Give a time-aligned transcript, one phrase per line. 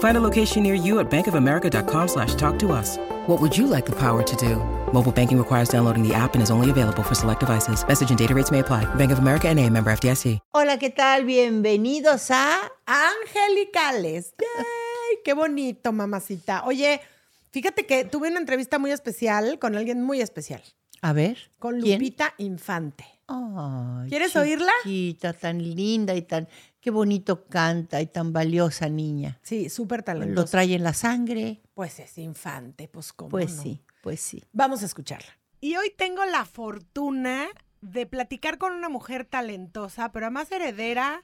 [0.00, 2.98] Find a location near you at bankofamerica.com slash talk to us.
[3.26, 4.56] What would you like the power to do?
[4.92, 7.86] Mobile banking requires downloading the app and is only available for select devices.
[7.86, 8.86] Message and data rates may apply.
[8.96, 10.38] Bank of America and a member FDIC.
[10.52, 11.24] Hola, ¿qué tal?
[11.26, 14.34] Bienvenidos a Angelicales.
[14.40, 15.18] ¡Yay!
[15.22, 16.64] ¡Qué bonito, mamacita!
[16.64, 17.02] Oye,
[17.50, 20.62] fíjate que tuve una entrevista muy especial con alguien muy especial.
[21.02, 21.50] A ver.
[21.58, 22.00] Con ¿quién?
[22.00, 23.04] Lupita Infante.
[23.28, 24.72] Ay, ¿Quieres oírla?
[24.82, 26.48] Chiquita, tan linda y tan.
[26.80, 29.38] Qué bonito canta y tan valiosa niña.
[29.42, 30.50] Sí, súper Lo talentosa.
[30.50, 31.60] trae en la sangre.
[31.74, 33.62] Pues es Infante, pues cómo Pues no?
[33.62, 34.44] sí, pues sí.
[34.52, 35.28] Vamos a escucharla.
[35.60, 37.46] Y hoy tengo la fortuna
[37.82, 41.22] de platicar con una mujer talentosa, pero además heredera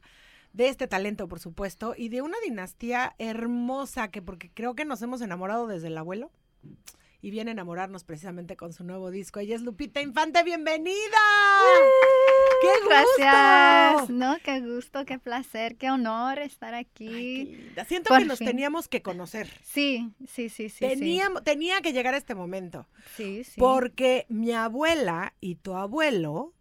[0.53, 5.01] de este talento, por supuesto, y de una dinastía hermosa que porque creo que nos
[5.03, 6.31] hemos enamorado desde el abuelo
[7.23, 9.41] y viene a enamorarnos precisamente con su nuevo disco.
[9.41, 11.19] Ella es Lupita Infante, bienvenida.
[12.61, 12.89] ¡Qué gusto!
[13.19, 14.11] Gracias.
[14.11, 17.71] No, qué gusto, qué placer, qué honor estar aquí.
[17.87, 19.49] Siento Por que nos teníamos que conocer.
[19.63, 20.81] Sí, sí, sí, sí.
[20.81, 22.87] Teníamos, Tenía que llegar a este momento.
[23.17, 23.55] Sí, sí.
[23.59, 26.53] Porque mi abuela y tu abuelo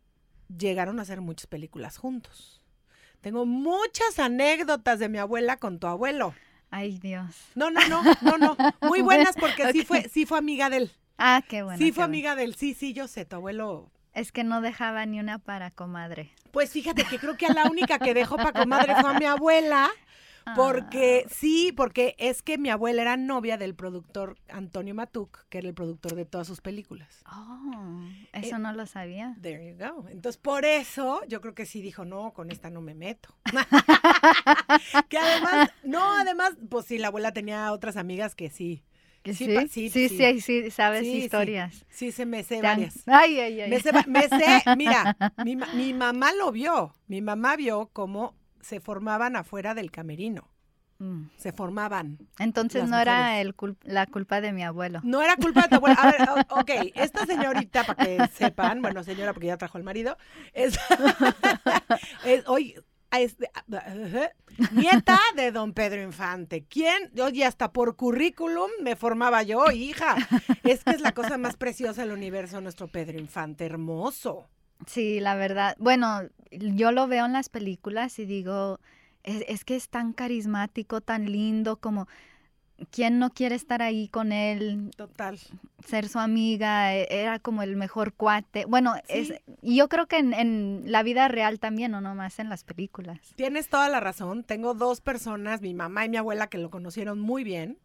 [0.56, 2.62] llegaron a hacer muchas películas juntos.
[3.22, 6.36] Tengo muchas anécdotas de mi abuela con tu abuelo.
[6.78, 7.34] Ay, Dios.
[7.56, 8.58] No, no, no, no, no.
[8.82, 10.92] Muy buenas porque sí fue, sí fue amiga de él.
[11.18, 11.78] Ah, qué bueno.
[11.78, 12.12] sí qué fue bueno.
[12.12, 12.56] amiga de él.
[12.56, 13.90] Sí, sí, yo sé, tu abuelo.
[14.14, 16.34] Es que no dejaba ni una para comadre.
[16.52, 19.24] Pues fíjate que creo que a la única que dejó para comadre fue a mi
[19.24, 19.90] abuela.
[20.56, 25.68] Porque sí, porque es que mi abuela era novia del productor Antonio Matuk, que era
[25.68, 27.24] el productor de todas sus películas.
[27.32, 28.02] Oh,
[28.34, 29.36] eso no lo sabía.
[29.42, 30.08] There you go.
[30.10, 33.36] Entonces, por eso yo creo que sí dijo, no, con esta no me meto.
[35.10, 38.84] que además, no, además, pues sí, la abuela tenía otras amigas que sí.
[39.24, 41.86] ¿Que Sí, Sí, sí, sí, sí, sabes Sí, historias.
[41.90, 43.04] Sí, se me sé varias.
[43.08, 43.70] Ay, ay, ay.
[43.72, 46.94] Me sé, va- me sé, mira, mi, mi mamá lo vio.
[47.08, 48.36] Mi mamá vio cómo
[48.66, 50.50] se formaban afuera del camerino.
[50.98, 51.26] Mm.
[51.38, 52.18] Se formaban.
[52.40, 55.02] Entonces no era el cul- la culpa de mi abuelo.
[55.04, 55.98] No era culpa de tu abuela.
[56.02, 60.18] A ver, ok, esta señorita, para que sepan, bueno, señora, porque ya trajo el marido,
[60.54, 60.80] es,
[62.26, 62.76] es hoy,
[63.12, 63.36] es
[64.72, 66.66] nieta de don Pedro Infante.
[66.68, 67.12] ¿Quién?
[67.22, 70.16] Oye, hasta por currículum me formaba yo, hija.
[70.64, 74.50] Es que es la cosa más preciosa del universo, nuestro Pedro Infante, hermoso.
[74.88, 75.76] Sí, la verdad.
[75.80, 76.22] Bueno,
[76.52, 78.80] yo lo veo en las películas y digo,
[79.24, 82.08] es, es que es tan carismático, tan lindo, como
[82.92, 85.40] ¿quién no quiere estar ahí con él, Total.
[85.88, 86.94] ser su amiga?
[86.94, 88.66] E- Era como el mejor cuate.
[88.66, 89.34] Bueno, Sí.
[89.62, 93.20] y yo creo que en, en la vida real también, no nomás en las películas.
[93.38, 94.44] Tienes toda la razón.
[94.44, 97.78] Tengo dos personas, mi mamá y mi abuela, que lo conocieron muy bien.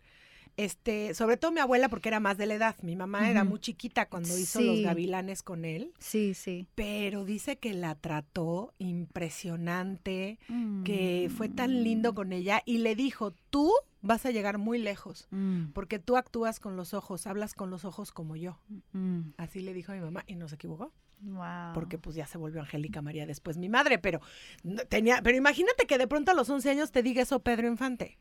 [0.57, 2.77] Este, sobre todo mi abuela, porque era más de la edad.
[2.83, 5.93] Mi mamá era muy chiquita cuando hizo los gavilanes con él.
[5.99, 6.67] Sí, sí.
[6.75, 10.39] pero dice que la trató impresionante,
[10.85, 11.83] que fue tan Mm.
[11.83, 13.73] lindo con ella y le dijo, tú
[14.03, 17.85] vas a llegar muy lejos, Mm, porque tú actúas con los ojos, hablas con los
[17.85, 18.59] ojos como yo.
[18.93, 21.73] mm, Así le dijo a mi mamá y no se equivocó, wow.
[21.75, 24.21] porque pues ya se volvió Angélica María después mi madre, pero
[24.63, 27.69] no- tenía, pero imagínate que de pronto a los 11 años te diga eso Pedro
[27.69, 28.19] Infante.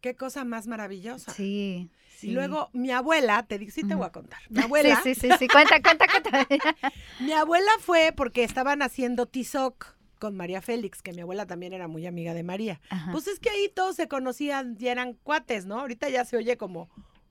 [0.00, 1.32] Qué cosa más maravillosa.
[1.32, 2.28] Sí, sí.
[2.28, 4.40] Y luego mi abuela, te digo, sí te voy a contar.
[4.48, 5.48] Mi abuela, Sí, sí, sí, sí.
[5.48, 6.46] Cuenta, cuenta, cuenta.
[7.20, 11.88] Mi abuela fue porque estaban haciendo Tizoc con María Félix, que mi abuela también era
[11.88, 12.80] muy amiga de María.
[12.90, 13.10] Ajá.
[13.10, 15.80] Pues es que ahí todos se conocían y eran cuates, ¿no?
[15.80, 16.90] Ahorita ya se oye como,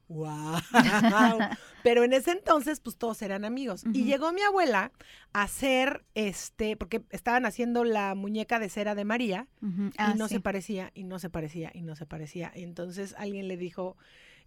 [0.10, 0.58] wow.
[1.84, 3.84] Pero en ese entonces, pues todos eran amigos.
[3.94, 4.92] Y llegó mi abuela
[5.32, 10.28] a hacer, este, porque estaban haciendo la muñeca de cera de María y Ah, no
[10.28, 12.52] se parecía, y no se parecía, y no se parecía.
[12.56, 13.96] Y entonces alguien le dijo,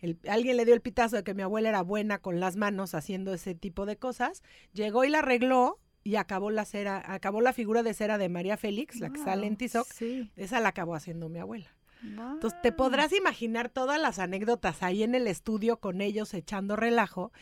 [0.01, 2.95] el- alguien le dio el pitazo de que mi abuela era buena con las manos
[2.95, 4.43] haciendo ese tipo de cosas.
[4.75, 8.57] Llegó y la arregló y acabó la cera, acabó la figura de cera de María
[8.57, 9.87] Félix, la que sale en Tizoc.
[9.87, 10.31] Sí.
[10.37, 11.75] Esa la acabó haciendo mi abuela.
[12.03, 17.33] Entonces te podrás imaginar todas las anécdotas ahí en el estudio con ellos echando relajo.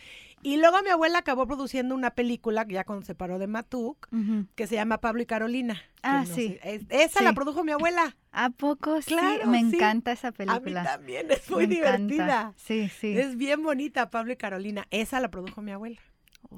[0.42, 4.08] Y luego mi abuela acabó produciendo una película, que ya cuando se paró de Matuk,
[4.54, 5.82] que se llama Pablo y Carolina.
[6.02, 6.58] Ah, no sí.
[6.62, 8.16] sé, es- esa la produjo mi abuela.
[8.32, 9.48] ¿A poco Claro, sí?
[9.48, 9.76] Me sí.
[9.76, 10.82] encanta esa A mí película.
[10.84, 11.96] también, es muy Me encanta.
[11.98, 12.54] divertida.
[12.56, 13.18] Sí, sí.
[13.18, 14.86] Es bien bonita, Pablo y Carolina.
[14.90, 16.00] Esa la produjo mi abuela.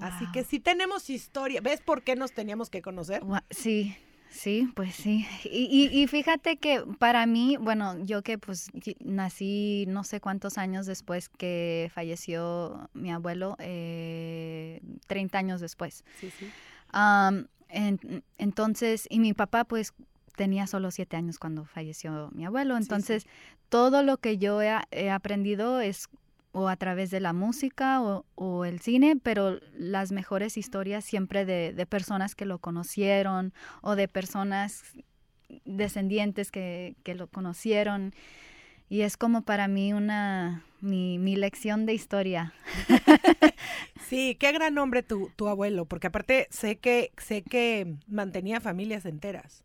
[0.01, 1.61] Así que sí tenemos historia.
[1.61, 3.23] ¿Ves por qué nos teníamos que conocer?
[3.51, 3.97] Sí,
[4.33, 5.27] sí, pues sí.
[5.45, 8.71] Y, y- y fíjate que para mí, bueno, yo que pues
[9.05, 16.03] nací no sé cuántos años después que falleció mi abuelo, eh, 30 años después.
[16.21, 16.47] Sí, sí.
[17.69, 19.95] En- entonces, y mi papá pues
[20.37, 22.75] tenía solo siete años cuando falleció mi abuelo.
[22.77, 22.85] Sí, sí.
[22.85, 23.27] Entonces,
[23.71, 26.09] todo lo que yo he, he aprendido es
[26.53, 31.45] o a través de la música o, o el cine, pero las mejores historias siempre
[31.45, 34.83] de, de personas que lo conocieron o de personas
[35.65, 38.15] descendientes que, que lo conocieron.
[38.89, 42.53] Y es como para mí una, mi, mi lección de historia.
[44.09, 49.07] Sí, qué gran hombre tu, tu abuelo, porque aparte sé que sé que mantenía familias
[49.07, 49.65] enteras.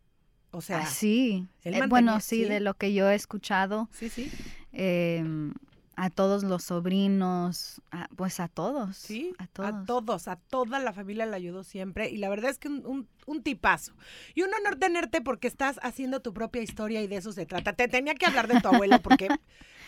[0.52, 2.44] O sea, Ah, sí, él Eh, bueno, sí, sí.
[2.44, 4.30] de lo que yo he escuchado, sí, sí,
[4.72, 5.52] em,
[6.00, 9.68] a todos los sobrinos, a- pues a todos, sí, a todos.
[9.74, 12.86] a todos, a toda la familia le ayudó siempre y la verdad es que un,
[12.86, 13.94] un, un tipazo.
[14.34, 17.72] Y un honor tenerte porque estás haciendo tu propia historia y de eso se trata.
[17.72, 19.28] Te tenía que hablar de tu abuelo porque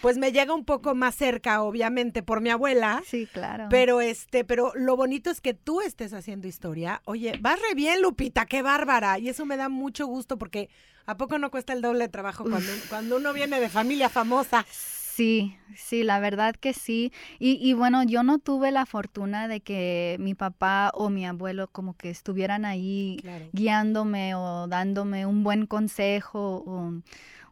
[0.01, 3.03] pues me llega un poco más cerca, obviamente, por mi abuela.
[3.07, 3.67] Sí, claro.
[3.71, 7.03] Pero este, pero lo bonito es que tú estés haciendo historia.
[7.05, 9.19] Oye, vas re bien, Lupita, qué bárbara.
[9.21, 10.71] Y eso me da mucho gusto porque
[11.07, 14.67] ¿a poco no cuesta el doble de trabajo cuando, cuando uno viene de familia famosa?
[15.21, 17.13] Sí, sí, la verdad que sí.
[17.39, 21.69] Y, y bueno, yo no tuve la fortuna de que mi papá o mi abuelo
[21.69, 23.45] como que estuvieran ahí Claro.
[23.53, 26.95] guiándome o dándome un buen consejo o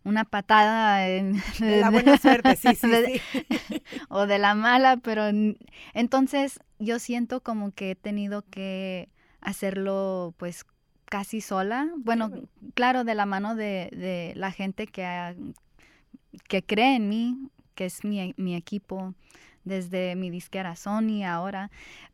[0.03, 3.83] una patada en- De la buena suerte, sí, sí, de- sí.
[4.09, 5.25] o de la mala, pero
[5.93, 9.11] entonces yo siento como que he tenido que
[9.43, 10.65] hacerlo pues
[11.05, 11.91] casi sola.
[11.99, 12.49] Bueno, Claro.
[12.75, 15.35] claro, de la mano de, de la gente que, ha-
[16.49, 17.37] que cree en mí,
[17.79, 19.15] que es mi, mi equipo,
[19.63, 21.71] desde mi disquera Sony ahora,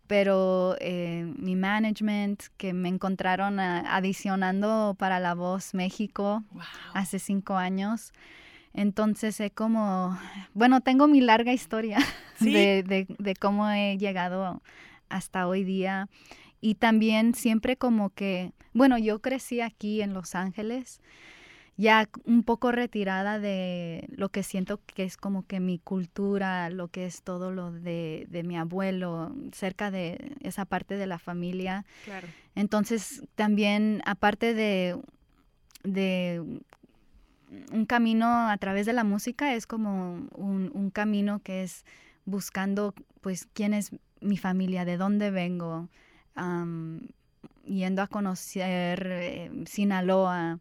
[0.07, 6.45] pero eh, mi management, que me encontraron a- adicionando para La Voz México
[6.93, 8.13] hace cinco años.
[8.75, 10.19] Entonces, he como,
[10.53, 11.97] bueno, tengo mi larga historia
[12.39, 12.53] Sí.
[12.53, 14.61] de, de- de cómo he llegado
[15.09, 16.09] hasta hoy día.
[16.61, 21.01] Y también siempre como que, bueno, yo crecí aquí en Los Ángeles,
[21.77, 26.89] ya un poco retirada de lo que siento que es como que mi cultura, lo
[26.89, 31.85] que es todo lo de, de mi abuelo, cerca de esa parte de la familia.
[32.05, 32.29] Claro.
[32.55, 35.01] Entonces, también, aparte de,
[35.83, 36.61] de
[37.73, 41.85] un camino a través de la música, es como un, un camino que es
[42.25, 43.91] buscando, pues, quién es
[44.21, 45.89] mi familia, de dónde vengo,
[47.65, 50.61] yendo a conocer eh, Sinaloa.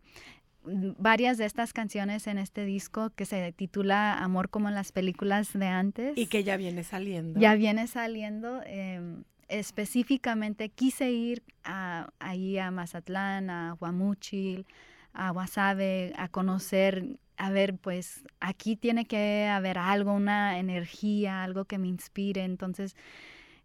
[0.65, 5.53] Varias de estas canciones en este disco que se titula Amor como en las películas
[5.53, 6.17] de antes.
[6.17, 7.39] Y que ya viene saliendo.
[7.39, 8.61] Ya viene saliendo.
[8.65, 14.65] eh, específicamente quise ir a, ahí a Mazatlán, a Guamuchil,
[15.13, 21.65] a Guasave, a conocer, a ver, pues aquí tiene que haber algo, una energía, algo
[21.65, 22.43] que me inspire.
[22.43, 22.95] Entonces,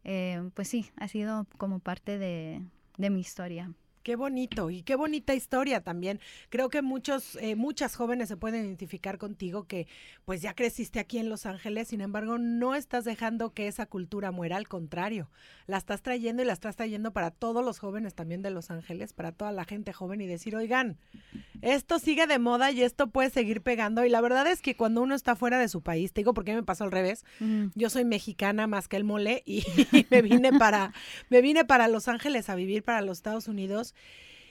[0.05, 2.61] eh, pues sí, ha sido como parte de,
[2.97, 3.73] de mi historia.
[4.03, 6.21] Qué bonito y qué bonita historia también.
[6.49, 9.87] Creo que muchos, eh, muchas jóvenes se pueden identificar contigo que
[10.25, 14.31] pues ya creciste aquí en Los Ángeles, sin embargo no estás dejando que esa cultura
[14.31, 15.31] muera, al contrario,
[15.67, 19.12] la estás trayendo y la estás trayendo para todos los jóvenes también de Los Ángeles,
[19.12, 20.99] para toda la gente joven y decir, oigan,
[21.62, 25.02] esto sigue de moda y esto puede seguir pegando y la verdad es que cuando
[25.02, 27.25] uno está fuera de su país, te digo porque me pasó al revés,
[27.75, 29.64] yo soy mexicana más que el mole y,
[30.11, 30.93] me vine para
[31.31, 33.95] me vine para Los Ángeles a vivir para los Estados Unidos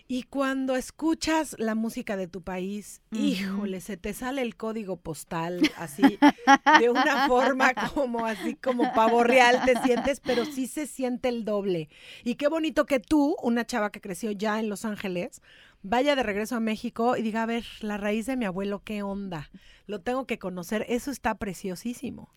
[0.09, 5.69] y cuando escuchas la música de tu país, híjole, se te sale el código postal
[5.75, 6.17] así
[6.79, 11.43] de una forma como así como pavo real te sientes, pero sí se siente el
[11.43, 11.89] doble.
[12.23, 15.41] Y qué bonito que tú, una chava que creció ya en Los Ángeles,
[15.81, 19.03] vaya de regreso a México y diga, a ver, la raíz de mi abuelo, ¿qué
[19.03, 19.49] onda?
[19.87, 22.29] Lo tengo que conocer, eso está preciosísimo.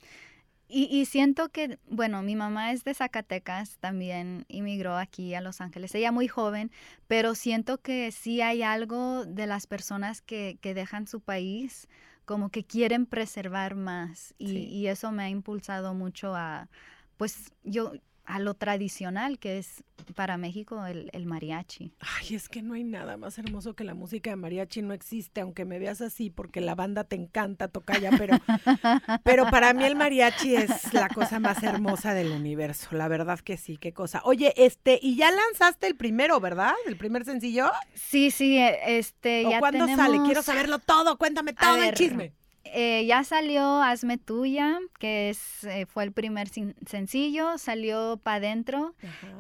[0.73, 5.61] Y, y siento que, bueno, mi mamá es de Zacatecas, también inmigró aquí a Los
[5.61, 6.71] Ángeles, ella muy joven,
[7.09, 11.89] pero siento que sí hay algo de las personas que, que dejan su país,
[12.25, 14.57] como que quieren preservar más, y, Sí.
[14.69, 16.69] y eso me ha impulsado mucho a,
[17.17, 17.93] pues yo
[18.31, 19.83] a lo tradicional que es
[20.15, 21.93] para México el, el mariachi.
[21.99, 25.41] Ay, es que no hay nada más hermoso que la música de mariachi, no existe,
[25.41, 28.39] aunque me veas así, porque la banda te encanta, tocaya, pero,
[29.25, 33.57] pero para mí el mariachi es la cosa más hermosa del universo, la verdad que
[33.57, 34.23] sí, qué cosa.
[34.25, 36.73] Oye, este, y ya lanzaste el primero, ¿verdad?
[36.87, 37.71] El primer sencillo.
[37.95, 40.19] Sí, sí, e- este, ¿O ya cuándo sale?
[40.25, 42.33] Quiero saberlo todo, cuéntame todo el chisme.
[42.65, 48.39] Eh, ya salió Hazme Tuya, que es, eh, fue el primer sin- sencillo, salió Pa'
[48.39, 48.95] Dentro,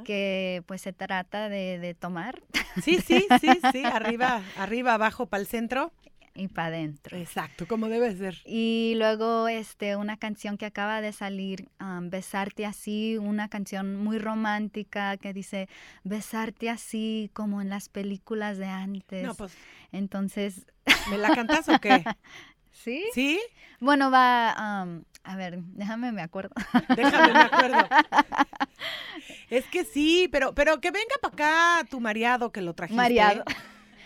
[0.04, 2.42] que pues se trata de, de tomar
[2.82, 5.92] Sí, sí, sí, sí, arriba, arriba, abajo, para el centro.
[6.34, 7.16] y Pa' Dentro.
[7.18, 8.38] Exacto, como debe ser.
[8.46, 14.18] Y luego este, una canción que acaba de salir, um, Besarte así, una canción muy
[14.18, 15.68] romántica que dice,
[16.04, 19.24] Besarte así como en las películas de antes.
[19.26, 19.52] No, pues,
[19.92, 20.66] Entonces,
[21.10, 22.02] ¿me la cantas o qué?
[22.82, 23.04] ¿sí?
[23.14, 23.40] ¿Sí?
[23.80, 26.50] Bueno, va, um, a ver, déjame me acuerdo.
[26.96, 27.78] Déjame, me acuerdo.
[29.50, 32.96] Es que sí, pero, pero que venga para acá tu mareado que lo trajiste.
[32.96, 33.44] Mareado.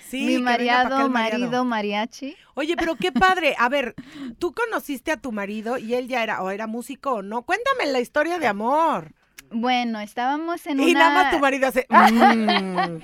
[0.09, 1.09] Sí, Mi mareado.
[1.11, 2.35] marido, mariachi.
[2.55, 3.55] Oye, pero qué padre.
[3.59, 3.95] A ver,
[4.39, 7.43] tú conociste a tu marido y él ya era, o era músico o no.
[7.43, 9.13] Cuéntame la historia de amor.
[9.51, 11.01] Bueno, estábamos en Y una...
[11.11, 11.87] nada más tu marido hace.
[11.91, 12.99] "Mm".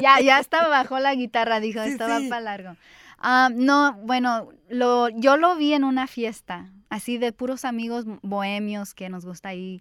[0.00, 2.28] ya, ya estaba bajo la guitarra, dijo, Sí, estaba sí.
[2.28, 2.76] para largo.
[3.26, 8.92] Ah, no, bueno, lo, yo lo vi en una fiesta, así de puros amigos bohemios
[8.92, 9.80] que nos gusta ahí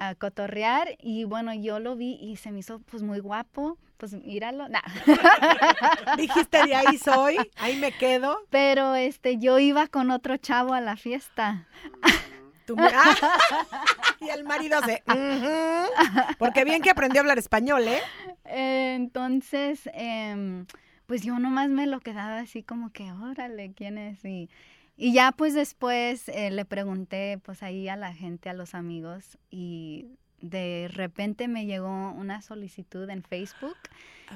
[0.00, 0.96] ah, cotorrear.
[0.98, 3.78] Y bueno, yo lo vi y se me hizo pues muy guapo.
[3.96, 4.80] Pues míralo, nah.
[6.16, 8.38] Dijiste de ahí soy, ahí me quedo.
[8.50, 11.68] Pero este, yo iba con otro chavo a la fiesta.
[12.02, 13.16] ¡Ah!
[14.20, 14.78] Y el marido.
[14.80, 16.36] "Ujú".
[16.38, 18.00] Porque bien que aprendió a hablar español, ¿eh?
[18.44, 20.66] Eh, Entonces, em,
[21.10, 24.24] pues yo nomás me lo quedaba así como que, órale, ¿quién es?
[24.24, 24.48] Y,
[24.96, 29.36] y ya pues después eh, le pregunté pues ahí a la gente, a los amigos,
[29.50, 30.06] y
[30.40, 33.74] de repente me llegó una solicitud en Facebook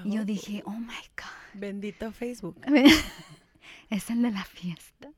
[0.04, 2.56] y yo dije, oh my God, Bendito Facebook.
[3.90, 5.10] es el de la fiesta.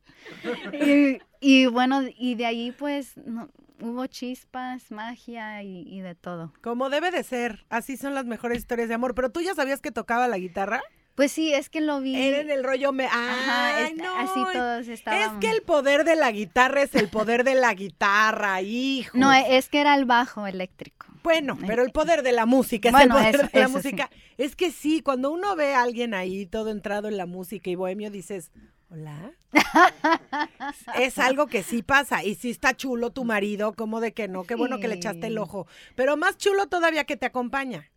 [0.75, 3.49] y, y bueno, y de ahí pues no-
[3.81, 6.53] hubo chispas, magia y, y de todo.
[6.61, 7.65] Como debe de ser.
[7.71, 9.15] Así son las mejores historias de amor.
[9.15, 10.83] Pero tú ya sabías que tocaba la guitarra.
[11.17, 12.15] Pues sí, es que lo vi.
[12.15, 13.07] Era en el rollo me.
[13.07, 14.17] Ajá, Ay, es- no.
[14.19, 15.41] así todos Es estaban.
[15.41, 19.17] que el poder de la guitarra es el poder de la guitarra, hijo.
[19.19, 21.07] No, es que era el bajo eléctrico.
[21.23, 23.69] Bueno, pero el poder de la música es Bueno, el poder eso- de la eso
[23.81, 23.89] sí.
[23.89, 24.11] música.
[24.39, 27.75] Es que sí, cuando uno ve a alguien ahí todo entrado en la música y
[27.75, 28.53] bohemio, dices,
[28.91, 29.33] hola.
[30.99, 32.23] es algo que sí pasa.
[32.23, 35.29] Y sí está chulo tu marido, como de que no, qué bueno que le echaste
[35.29, 35.67] el ojo.
[35.95, 37.91] Pero más chulo todavía que te acompaña.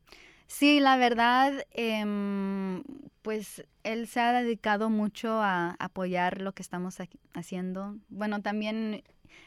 [0.48, 2.84] Sí, la verdad, em,
[3.22, 7.98] pues él se ha dedicado mucho a apoyar lo que estamos aquí- haciendo.
[8.10, 9.04] Bueno, también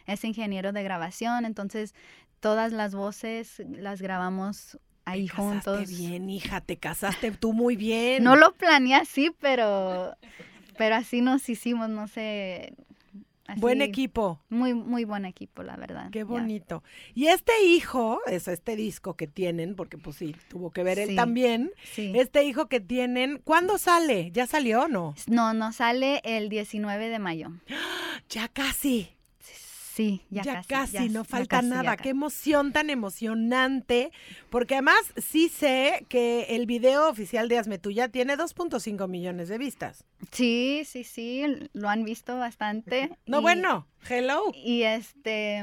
[0.07, 1.95] es ingeniero de grabación, entonces
[2.41, 5.89] todas las voces las grabamos ahí te casaste juntos.
[5.89, 8.23] bien, hija, te casaste tú muy bien.
[8.25, 10.17] No lo planeé así, pero,
[10.77, 12.75] pero así nos hicimos, no sé.
[13.57, 14.41] Buen equipo.
[14.49, 16.11] Muy, muy buen equipo, la verdad.
[16.11, 16.83] Qué bonito.
[17.15, 21.17] Y este hijo, es este disco que tienen, porque pues sí, tuvo que ver él
[21.17, 21.73] también.
[21.93, 22.13] Sí.
[22.15, 24.31] Este hijo que tienen, ¿cuándo sale?
[24.33, 25.15] ¿Ya salió o no?
[25.27, 27.49] No, no sale el 19 de mayo.
[28.29, 29.11] Ya casi.
[29.95, 30.69] Sí, ya, Ya, casi.
[30.69, 31.97] casi, ya- no falta casi, nada.
[31.99, 34.11] Qué emoción tan emocionante.
[34.49, 39.59] Porque además sí sé que el video oficial de Hazme Tuya tiene 2.5 millones de
[39.59, 40.05] vistas.
[40.31, 41.45] Sí, sí, sí,
[41.75, 43.11] lo han visto bastante.
[43.27, 44.45] No, y- bueno, hello.
[44.55, 45.63] Y este,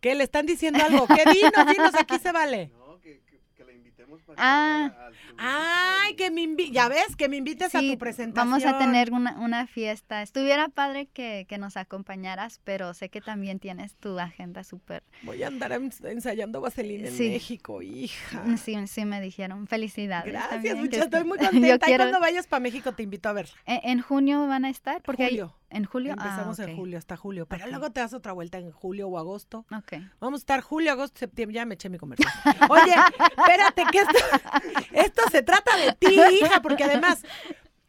[0.00, 1.06] ¿Qué le están diciendo algo?
[1.08, 2.68] ¿Qué dinos, dinos, aquí se vale.
[2.78, 3.72] No, que, que, que la
[4.10, 4.90] invitemos para Ah.
[4.90, 7.98] que al tu- Ay, que me invites, ya ves, que me invites a sí, tu
[7.98, 8.50] presentación.
[8.50, 10.22] vamos a tener una, una fiesta.
[10.22, 15.02] Estuviera padre que, que nos acompañaras, pero sé que también tienes tu agenda súper...
[15.22, 17.28] Voy a andar ens- ensayando vaselina en Sí.
[17.30, 18.44] México, hija.
[18.56, 19.66] Sí, sí me dijeron.
[19.66, 20.32] Felicidades.
[20.32, 21.86] Gracias, muchas, estoy est- muy Yo contenta.
[21.86, 23.48] Y quiero- cuando vayas para México te invito a ver.
[23.66, 25.02] ¿En, en junio van a estar?
[25.02, 25.54] Porque hay- Julio.
[25.70, 26.14] ¿En julio?
[26.18, 26.76] Ah, Empezamos en ok.
[26.76, 27.46] julio, hasta julio.
[27.46, 29.64] Pero luego te das otra vuelta en julio o agosto.
[29.74, 29.94] Ok.
[30.20, 31.54] Vamos a estar julio, agosto, septiembre.
[31.54, 32.32] Ya me eché mi comercial.
[32.68, 32.94] Oye,
[33.38, 34.18] espérate, que esto,
[34.92, 37.24] esto se trata de ti, hija, porque además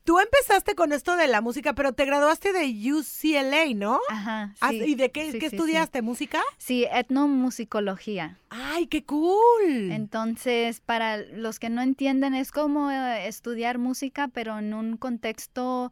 [0.04, 4.00] tú empezaste con esto de la música, pero te graduaste de UCLA, ¿no?
[4.10, 4.54] Ajá.
[4.60, 5.56] Ah, sí, ¿Y de qué, sí, qué sí, sí.
[5.56, 6.02] estudiaste?
[6.02, 6.42] ¿Música?
[6.58, 8.38] Sí, etnomusicología.
[8.50, 9.92] ¡Ay, qué cool!
[9.92, 15.92] Entonces, para los que no entienden, es como eh, estudiar música, pero en un contexto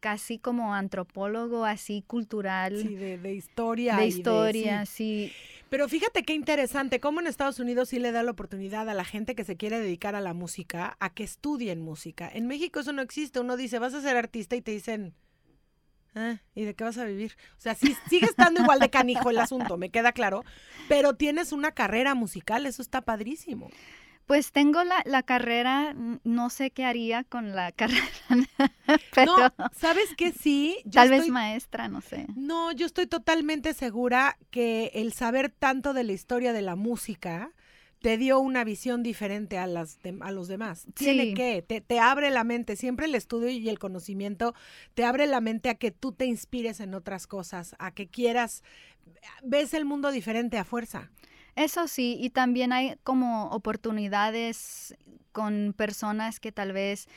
[0.00, 3.96] casi como antropólogo, así cultural, Sí, de, de historia.
[3.96, 5.32] de historia, sí.
[5.74, 9.04] Pero fíjate qué interesante, cómo en Estados Unidos sí le da la oportunidad a la
[9.04, 12.30] gente que se quiere dedicar a la música a que estudien música.
[12.32, 13.40] En México eso no existe.
[13.40, 15.16] Uno dice, vas a ser artista y te dicen,
[16.14, 17.36] Ah, ¿Y de qué vas a vivir?
[17.58, 20.44] O sea, sí, sigue estando igual de canijo el asunto, me queda claro,
[20.88, 23.68] pero tienes una carrera musical, eso está padrísimo.
[24.26, 28.02] Pues tengo la, la carrera, no sé qué haría con la carrera,
[29.14, 30.32] pero No, ¿sabes qué?
[30.32, 32.26] Sí, yo tal vez maestra, no sé.
[32.34, 37.52] No, yo estoy totalmente segura que el saber tanto de la historia de la música
[38.00, 40.86] te dio una visión diferente a, las dem- a los demás.
[40.94, 41.34] Tiene Sí.
[41.34, 44.54] que, te, te abre la mente, siempre el estudio y el conocimiento
[44.94, 48.62] te abre la mente a que tú te inspires en otras cosas, a que quieras,
[49.42, 51.10] ves el mundo diferente a fuerza.
[51.56, 54.94] Eso sí, y también hay como oportunidades
[55.32, 57.08] con personas que tal vez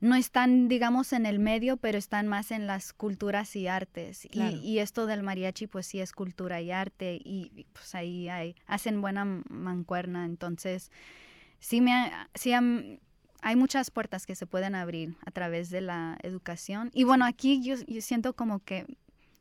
[0.00, 4.24] no están, digamos, en el medio, pero están más en las culturas y artes.
[4.26, 4.56] Y- Claro.
[4.62, 9.00] Y, esto del mariachi, pues sí es cultura y arte, y pues ahí hay, hacen
[9.00, 10.24] buena mancuerna.
[10.24, 10.92] Entonces,
[11.58, 16.16] sí, me, ha- sí hay muchas puertas que se pueden abrir a través de la
[16.22, 16.90] educación.
[16.94, 18.86] Y bueno, aquí yo, yo siento como que,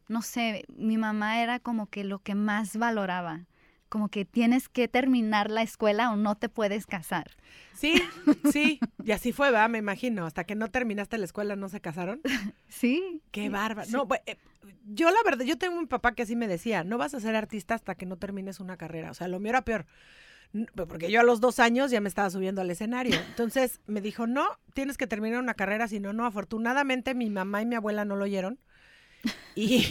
[0.07, 3.45] no sé, mi mamá era como que lo que más valoraba
[3.89, 7.31] como que tienes que terminar la escuela o no te puedes casar.
[7.73, 8.01] Sí,
[8.51, 10.25] sí, y así fue, va, me imagino.
[10.25, 12.21] Hasta que no terminaste la escuela, ¿no se casaron?
[12.69, 13.21] Sí.
[13.31, 13.87] Qué bárbaro.
[13.87, 13.93] sí.
[13.93, 14.37] No, pues, eh,
[14.85, 17.35] yo la verdad, yo tengo un papá que así me decía, no vas a ser
[17.35, 19.11] artista hasta que no termines una carrera.
[19.11, 19.85] O sea, lo mío era peor.
[20.75, 23.15] Porque yo a los dos años ya me estaba subiendo al escenario.
[23.29, 26.25] Entonces me dijo, no, tienes que terminar una carrera, si no, no.
[26.25, 28.59] Afortunadamente mi mamá y mi abuela no lo oyeron.
[29.55, 29.87] Y,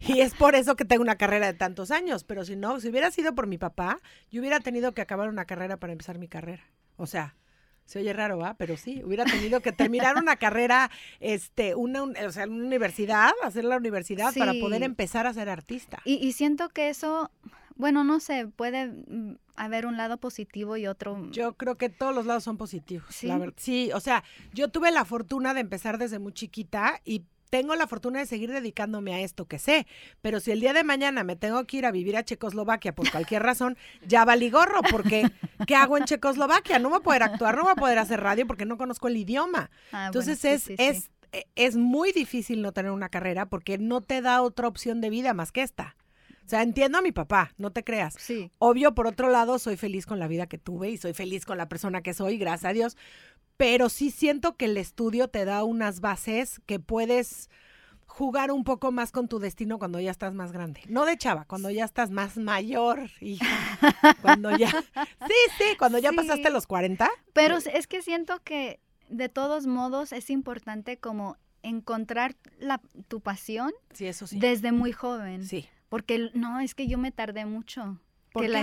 [0.00, 2.24] y es por eso que tengo una carrera de tantos años.
[2.24, 5.44] Pero si no, si hubiera sido por mi papá, yo hubiera tenido que acabar una
[5.44, 6.64] carrera para empezar mi carrera.
[6.96, 7.36] O sea,
[7.84, 8.54] se oye raro, ¿va?
[8.54, 10.90] Pero sí, hubiera tenido que terminar una carrera,
[11.20, 15.48] este, una, un- o sea, una universidad, hacer la universidad para poder empezar a ser
[15.48, 16.00] artista.
[16.04, 17.30] Y, y siento que eso,
[17.76, 21.30] bueno, no sé, puede mm, haber un lado positivo y otro...
[21.30, 23.06] Yo creo que todos los lados son positivos.
[23.14, 23.26] ¿Sí?
[23.28, 23.52] la.
[23.56, 27.86] Sí, o sea, yo tuve la fortuna de empezar desde muy chiquita y tengo la
[27.86, 29.86] fortuna de seguir dedicándome a esto que sé.
[30.22, 33.10] Pero si el día de mañana me tengo que ir a vivir a Checoslovaquia por
[33.10, 35.30] cualquier razón, ya valí gorro, porque
[35.66, 36.78] ¿qué hago en Checoslovaquia?
[36.78, 39.18] No voy a poder actuar, no voy a poder hacer radio porque no conozco el
[39.18, 39.70] idioma.
[39.88, 40.82] Ah, bueno, Entonces sí, es, sí, sí.
[40.82, 45.02] es, e- es muy difícil no tener una carrera porque no te da otra opción
[45.02, 45.94] de vida más que esta.
[46.44, 48.14] O sea, entiendo a mi papá, no te creas.
[48.18, 51.46] Sí, Obvio, por otro lado, soy feliz con la vida que tuve y soy feliz
[51.46, 52.96] con la persona que soy, gracias a Dios.
[53.56, 57.48] Pero sí siento que el estudio te da unas bases que puedes
[58.06, 60.82] jugar un poco más con tu destino cuando ya estás más grande.
[60.88, 63.46] No de chava, cuando ya estás más mayor, hija.
[64.22, 64.68] Cuando ya...
[64.70, 66.16] Sí, sí, cuando ya Sí.
[66.16, 67.08] pasaste los 40.
[67.32, 73.72] pero es que siento que de todos modos es importante como encontrar la, tu pasión
[73.94, 74.38] Sí, eso sí.
[74.38, 75.46] desde muy joven.
[75.46, 75.66] Sí.
[75.88, 77.98] Porque no, es que yo me tardé mucho.
[78.32, 78.52] ¿Por que qué?
[78.52, 78.62] la A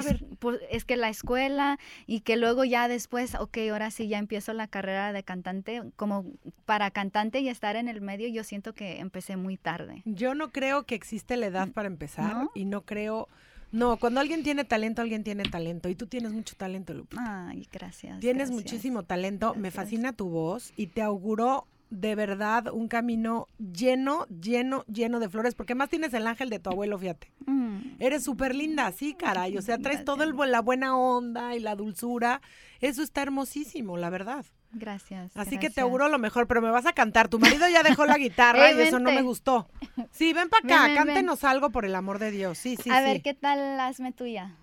[0.72, 1.78] es- que la escuela
[2.08, 6.26] y que luego ya después, ok, ahora sí ya empiezo la carrera de cantante, como
[6.66, 10.02] para cantante y estar en el medio, yo siento que empecé muy tarde.
[10.06, 12.52] Yo no creo que existe la edad para empezar ¿No?
[12.56, 13.28] y no creo...
[13.72, 17.50] No, cuando alguien tiene talento, alguien tiene talento y tú tienes mucho talento, Lupita.
[17.50, 18.20] Ay, gracias.
[18.20, 18.56] Tienes gracias.
[18.66, 24.84] muchísimo talento, me fascina tu voz y te auguro de verdad un camino lleno, lleno,
[24.86, 27.32] lleno de flores, porque más tienes el ángel de tu abuelo, fíjate.
[27.46, 31.60] Mm, Eres súper linda, sí, caray, o sea, traes todo el, la buena onda y
[31.60, 32.42] la dulzura,
[32.80, 34.46] eso está hermosísimo, la verdad.
[34.72, 35.36] gracias.
[35.36, 38.06] Así que te auguro lo mejor, pero me vas a cantar, tu marido ya dejó
[38.06, 39.68] la guitarra y eso no me gustó.
[40.12, 41.08] Sí, ven para acá, Ven, ven, ven.
[41.08, 43.04] cántenos algo por el amor de Dios, sí, sí, A sí.
[43.04, 44.56] ver, ¿qué tal hazme tuya?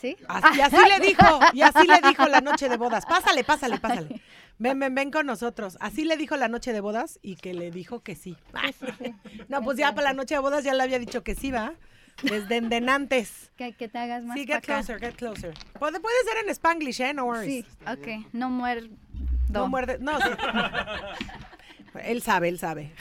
[0.00, 0.16] ¿Sí?
[0.28, 3.04] Así, y así le dijo, y así le dijo la noche de bodas.
[3.06, 4.20] Pásale, pásale, pásale.
[4.58, 5.76] Ven, ven, ven con nosotros.
[5.80, 8.36] Así le dijo la noche de bodas y que le dijo que sí.
[9.48, 11.74] No, pues ya para la noche de bodas ya le había dicho que sí, va.
[12.22, 13.52] Desde en antes.
[13.56, 14.74] Que, que te hagas más Sí, get acá.
[14.74, 15.54] closer, get closer.
[15.78, 17.14] Puede, puede ser en Spanglish, ¿eh?
[17.14, 17.64] No worries.
[17.64, 18.26] Sí, ok.
[18.32, 18.88] No muerdo.
[19.50, 19.98] No muerde.
[20.00, 20.28] No, sí.
[22.02, 22.92] Él sabe, él sabe.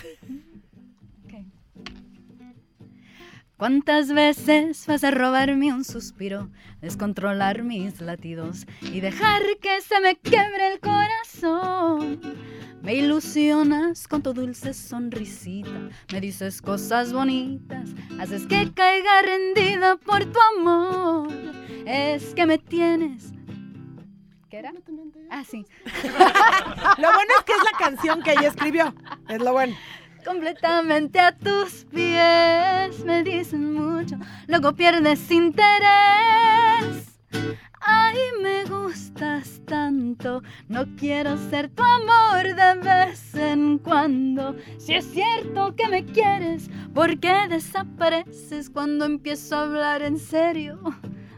[3.58, 10.16] ¿Cuántas veces vas a robarme un suspiro, descontrolar mis latidos y dejar que se me
[10.16, 12.20] quiebre el corazón?
[12.84, 17.90] Me ilusionas con tu dulce sonrisita, me dices cosas bonitas,
[18.20, 21.28] haces que caiga rendida por tu amor.
[21.88, 23.34] Es que me tienes.
[24.52, 24.72] ¿Qué era?
[25.32, 25.66] Ah, sí.
[27.00, 28.94] Lo bueno es que es la canción que ella escribió.
[29.28, 29.76] Es lo bueno.
[30.28, 33.04] Completamente a tus pies.
[33.06, 35.88] Me dicen mucho, luego pierdes interés.
[37.80, 44.56] Ay, me gustas tanto, no quiero ser tu amor de vez en cuando.
[44.78, 50.78] Si es cierto que me quieres, ¿por qué desapareces cuando empiezo a hablar en serio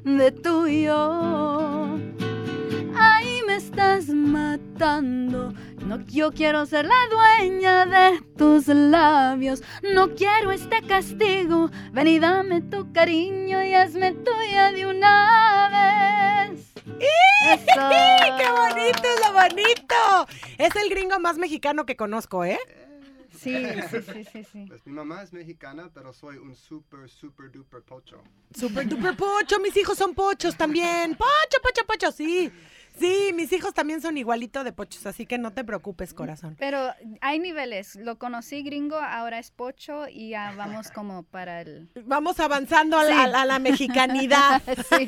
[0.04, 2.00] de tú y yo?
[2.98, 5.54] Ay, me estás matando.
[5.86, 9.64] No, yo quiero ser la dueña de tus labios.
[9.94, 11.70] No quiero este castigo.
[11.92, 16.74] Ven y dame tu cariño y hazme tuya de una vez.
[16.86, 17.90] Eso.
[18.38, 20.28] ¡Qué bonito es lo bonito!
[20.58, 22.60] Es el gringo más mexicano que conozco, ¿eh?
[23.40, 23.56] Sí,
[23.90, 24.66] sí, sí, sí, sí.
[24.68, 28.22] Pues mi mamá es mexicana, pero soy un super, super duper pocho.
[28.54, 31.16] Super duper pocho, mis hijos son pochos también.
[31.16, 32.52] Pocho, pocho, pocho, sí.
[32.98, 36.56] Sí, mis hijos también son igualito de pochos, así que no te preocupes, corazón.
[36.60, 37.96] Pero hay niveles.
[37.96, 41.90] Lo conocí gringo, ahora es pocho y ya vamos como para el...
[42.06, 44.62] Vamos avanzando a la, a la mexicanidad.
[44.90, 45.08] Sí,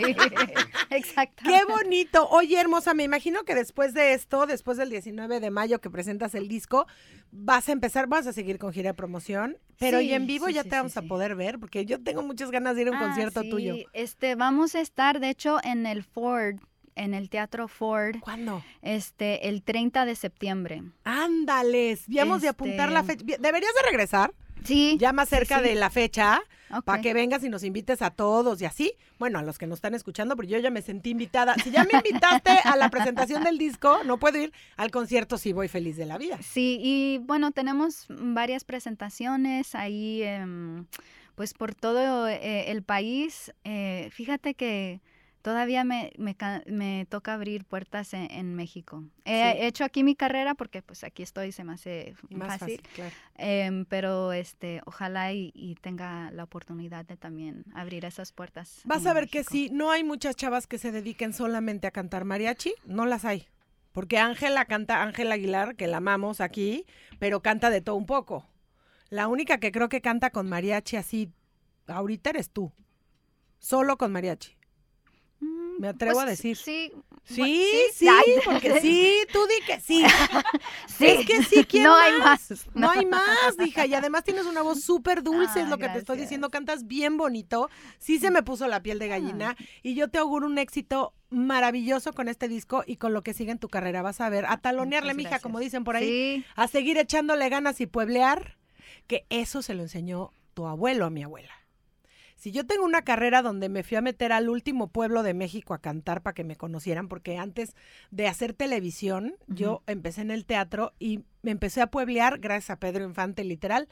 [0.90, 1.44] exacto.
[1.46, 2.28] Qué bonito.
[2.30, 6.36] Oye, hermosa, me imagino que después de esto, después del 19 de mayo que presentas
[6.36, 6.88] el disco,
[7.32, 10.48] vas a empezar, vas a seguir con gira de promoción, pero Sí, y en vivo
[10.48, 12.92] sí, ya te vamos a poder ver, porque yo tengo muchas ganas de ir a
[12.92, 13.76] un Ah, concierto tuyo.
[13.94, 16.58] Este, vamos a estar, de hecho, en el Ford,
[16.96, 18.64] en el Teatro Ford, ¿Cuándo?
[18.82, 20.84] este, el 30 de septiembre.
[21.04, 23.38] Ándales, habíamos de apuntar la Este- fecha.
[23.40, 24.98] Deberías de regresar, Sí.
[25.00, 25.64] ya más cerca sí.
[25.70, 26.42] de la fecha,
[26.86, 28.94] para que vengas y nos invites a todos y así.
[29.20, 31.56] Bueno, a los que nos están escuchando, porque yo ya me sentí invitada.
[31.64, 35.52] Si ya me invitaste a la presentación del disco, no puedo ir al concierto si
[35.52, 36.40] voy feliz de la vida.
[36.42, 40.86] Sí, y bueno, tenemos varias presentaciones ahí, em,
[41.36, 43.52] pues por todo eh, el país.
[43.64, 45.02] Eh, fíjate que
[45.42, 49.04] todavía me, me, ca- me toca abrir puertas en, en México.
[49.26, 49.58] He Sí.
[49.66, 52.78] hecho aquí mi carrera porque pues aquí estoy, se me hace Más fácil.
[52.78, 53.16] fácil, claro.
[53.36, 58.82] Em, pero este, ojalá y, y tenga la oportunidad de también abrir esas puertas.
[58.86, 59.52] Vas a ver que México.
[59.52, 63.48] sí, no hay muchas chavas que se dediquen solamente a cantar mariachi, no las hay.
[63.92, 66.86] Porque Ángela canta, Ángela Aguilar, que la amamos aquí,
[67.20, 68.48] pero canta de todo un poco.
[69.10, 71.30] La única que creo que canta con mariachi así,
[71.88, 72.72] ahorita eres tú.
[73.60, 74.56] Solo con mariachi.
[75.82, 76.58] Me atrevo a pues, decir.
[76.58, 76.94] Sí.
[77.24, 78.08] Sí, sí,
[78.46, 80.06] porque sí, tú di que sí.
[80.88, 81.06] sí.
[81.08, 82.68] Es que sí, ¿quién No hay más?
[82.76, 83.88] No hay más, hija.
[83.88, 86.52] Y además tienes una voz súper dulce, Ah, es lo que te estoy diciendo.
[86.52, 87.68] Cantas bien bonito.
[87.98, 89.56] Sí se me puso la piel de gallina.
[89.58, 89.64] Ah.
[89.82, 93.52] Y yo te auguro un éxito maravilloso con este disco y con lo que sigue
[93.52, 94.04] en tu carrera.
[94.04, 96.06] Vas a ver, a talonearle, mija, como dicen por ahí.
[96.06, 96.46] Sí.
[96.56, 98.58] A seguir echándole ganas y pueblear,
[99.08, 101.61] que eso se lo enseñó tu abuelo a mi abuela.
[102.42, 105.76] Si yo tengo una carrera donde me fui a meter al último pueblo de México
[105.76, 107.76] a cantar para que me conocieran, porque antes
[108.10, 112.80] de hacer televisión, yo empecé en el teatro y me empecé a pueblear gracias a
[112.80, 113.88] Pedro Infante, literal,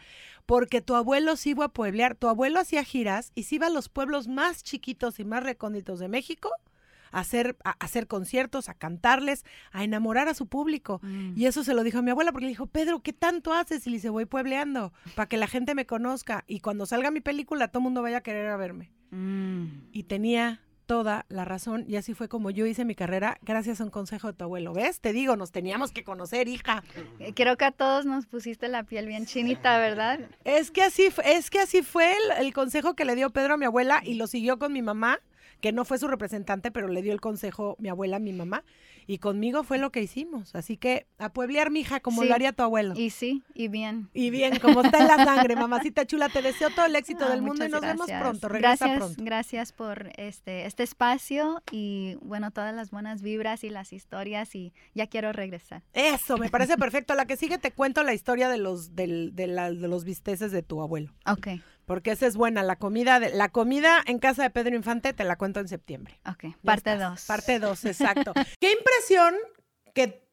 [0.48, 3.70] porque tu abuelo sí iba a pueblear, tu abuelo hacía giras y se iba a
[3.70, 6.50] los pueblos más chiquitos y más recónditos de México
[7.12, 11.00] a hacer, a hacer conciertos, a cantarles, a enamorar a su público.
[11.04, 11.34] Mm.
[11.36, 13.86] Y eso se lo dijo a mi abuela porque le dijo, Pedro, ¿qué tanto haces?
[13.88, 17.22] Y le dice, voy puebleando para que la gente me conozca y cuando salga mi
[17.22, 18.92] película todo el mundo vaya a querer a verme.
[19.12, 19.66] Mm.
[19.92, 23.84] Y tenía toda la razón y así fue como yo hice mi carrera gracias a
[23.84, 24.74] un consejo de tu abuelo.
[24.74, 25.00] ¿Ves?
[25.00, 26.84] Te digo, nos teníamos que conocer, hija.
[27.20, 30.20] Eh, Creo que a todos nos pusiste la piel bien chinita, ¿verdad?
[30.46, 33.58] Es que así, es que así fue el, el consejo que le dio Pedro a
[33.58, 35.20] mi abuela y lo siguió con mi mamá,
[35.62, 38.64] que no fue su representante, pero le dio el consejo mi abuela mi mamá.
[39.08, 40.54] Y conmigo fue lo que hicimos.
[40.56, 42.28] Así que a pueblear, mija, como Sí.
[42.28, 42.94] lo haría tu abuelo.
[42.96, 44.08] Y sí, y bien.
[44.14, 47.32] Y bien, como está en la sangre, mamacita chula, te deseo todo el éxito Ah,
[47.32, 48.22] del mundo y nos vemos gracias.
[48.22, 48.48] pronto.
[48.50, 49.24] Regresa gracias, pronto.
[49.24, 54.74] Gracias por este, este espacio y bueno, todas las buenas vibras y las historias y
[54.94, 55.82] ya quiero regresar.
[55.94, 57.16] Eso, me parece perfecto.
[57.16, 60.52] La que sigue te cuento la historia de los, del- de, la- de los bisteces
[60.52, 61.12] de tu abuelo.
[61.26, 61.48] Ok,
[61.90, 62.62] Porque esa es buena.
[62.62, 66.20] La comida, de, la comida en casa de Pedro Infante te la cuento en septiembre.
[66.24, 66.44] ok.
[66.44, 67.10] Ya Parte estás.
[67.10, 67.26] 2.
[67.26, 68.32] Parte 2, exacto.
[68.60, 69.34] Qué impresión
[69.96, 70.24] que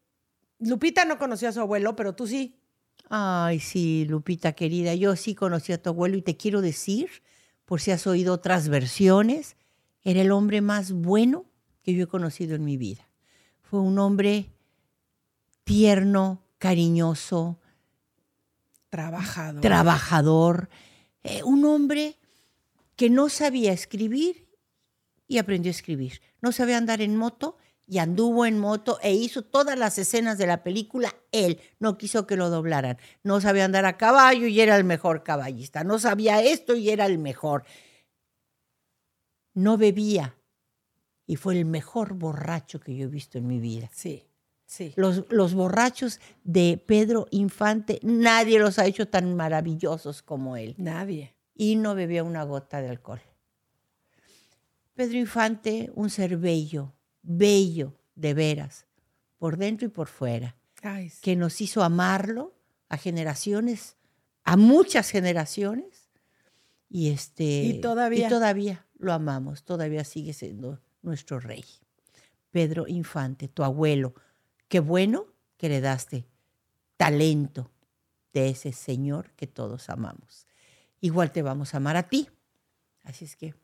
[0.58, 2.60] Lupita no conoció a su abuelo, pero tú sí.
[3.08, 7.08] Ay, sí, Lupita querida, yo sí conocí a tu abuelo y te quiero decir,
[7.64, 9.56] por si has oído otras versiones,
[10.02, 11.46] era el hombre más bueno
[11.82, 13.08] que yo he conocido en mi vida.
[13.62, 14.50] Fue un hombre
[15.64, 17.58] tierno, cariñoso,
[18.90, 19.62] Trabajado.
[19.62, 20.68] trabajador,
[21.28, 22.16] eh, un hombre
[22.94, 24.48] que no sabía escribir
[25.28, 26.20] y aprendió a escribir.
[26.40, 30.46] No sabía andar en moto y anduvo en moto e hizo todas las escenas de
[30.46, 31.60] la película él.
[31.78, 32.98] No quiso que lo doblaran.
[33.22, 35.84] No sabía andar a caballo y era el mejor caballista.
[35.84, 37.64] No sabía esto y era el mejor.
[39.54, 40.36] No bebía
[41.26, 43.90] y fue el mejor borracho que yo he visto en mi vida.
[43.92, 44.25] Sí,
[44.66, 44.92] sí.
[44.96, 50.74] Los, los borrachos de Pedro Infante, nadie los ha hecho tan maravillosos como él.
[50.78, 51.34] Nadie.
[51.54, 53.20] Y no bebía una gota de alcohol.
[54.94, 58.86] Pedro Infante, un ser bello, bello de veras,
[59.38, 61.18] por dentro y por fuera, Ay, sí.
[61.22, 62.54] que nos hizo amarlo
[62.88, 63.96] a generaciones,
[64.44, 66.08] a muchas generaciones.
[66.88, 68.26] Y, este, Y todavía.
[68.26, 71.64] y todavía lo amamos, todavía sigue siendo nuestro rey.
[72.50, 74.14] Pedro Infante, tu abuelo.
[74.68, 75.26] Qué bueno
[75.56, 76.26] que le daste
[76.96, 77.70] talento
[78.32, 80.46] de ese Señor que todos amamos.
[81.00, 82.28] Igual te vamos a amar a ti.
[83.02, 83.54] Así es que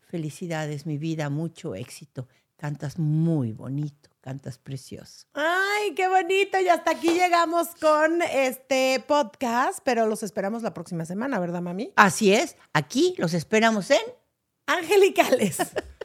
[0.00, 2.28] felicidades, mi vida, mucho éxito.
[2.56, 5.26] Cantas muy bonito, cantas precioso.
[5.34, 6.58] Ay, qué bonito.
[6.58, 11.92] Y hasta aquí llegamos con este podcast, pero los esperamos la próxima semana, ¿verdad, mami?
[11.96, 14.00] Así es, aquí los esperamos en
[14.66, 15.58] Angelicales.